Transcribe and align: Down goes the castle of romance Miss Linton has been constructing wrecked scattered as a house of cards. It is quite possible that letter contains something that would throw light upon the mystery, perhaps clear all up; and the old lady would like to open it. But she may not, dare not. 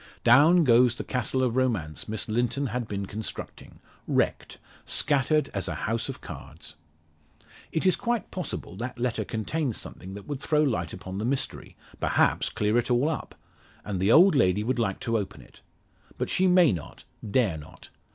Down 0.23 0.63
goes 0.63 0.95
the 0.95 1.03
castle 1.03 1.43
of 1.43 1.55
romance 1.55 2.07
Miss 2.09 2.27
Linton 2.27 2.65
has 2.65 2.85
been 2.85 3.05
constructing 3.05 3.79
wrecked 4.07 4.57
scattered 4.83 5.49
as 5.53 5.67
a 5.67 5.75
house 5.85 6.09
of 6.09 6.21
cards. 6.21 6.73
It 7.71 7.85
is 7.85 7.95
quite 7.95 8.31
possible 8.31 8.75
that 8.77 8.97
letter 8.97 9.23
contains 9.23 9.77
something 9.77 10.15
that 10.15 10.25
would 10.25 10.39
throw 10.39 10.63
light 10.63 10.91
upon 10.91 11.19
the 11.19 11.23
mystery, 11.25 11.75
perhaps 11.99 12.49
clear 12.49 12.79
all 12.89 13.09
up; 13.09 13.35
and 13.85 13.99
the 13.99 14.11
old 14.11 14.33
lady 14.33 14.63
would 14.63 14.79
like 14.79 14.99
to 15.01 15.19
open 15.19 15.39
it. 15.39 15.61
But 16.17 16.31
she 16.31 16.47
may 16.47 16.71
not, 16.71 17.03
dare 17.21 17.59
not. 17.59 17.89